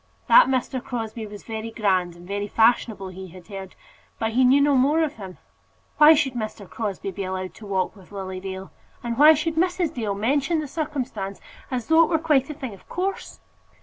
That 0.25 0.47
Mr. 0.47 0.83
Crosbie 0.83 1.27
was 1.27 1.43
very 1.43 1.69
grand 1.69 2.15
and 2.15 2.27
very 2.27 2.47
fashionable 2.47 3.09
he 3.09 3.27
had 3.27 3.45
heard, 3.49 3.75
but 4.17 4.31
he 4.31 4.43
knew 4.43 4.59
no 4.59 4.73
more 4.75 5.03
of 5.03 5.17
him. 5.17 5.37
Why 5.99 6.15
should 6.15 6.33
Mr. 6.33 6.67
Crosbie 6.67 7.11
be 7.11 7.23
allowed 7.23 7.53
to 7.53 7.67
walk 7.67 7.95
with 7.95 8.11
Lily 8.11 8.39
Dale? 8.39 8.71
And 9.03 9.15
why 9.19 9.35
should 9.35 9.57
Mrs. 9.57 9.93
Dale 9.93 10.15
mention 10.15 10.57
the 10.59 10.67
circumstance 10.67 11.39
as 11.69 11.85
though 11.85 12.01
it 12.03 12.09
were 12.09 12.17
quite 12.17 12.49
a 12.49 12.55
thing 12.55 12.73
of 12.73 12.89
course? 12.89 13.41